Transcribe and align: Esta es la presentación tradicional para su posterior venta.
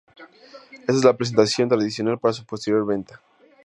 Esta 0.79 0.93
es 0.93 1.03
la 1.03 1.15
presentación 1.15 1.69
tradicional 1.69 2.17
para 2.17 2.33
su 2.33 2.43
posterior 2.43 2.87
venta. 2.87 3.21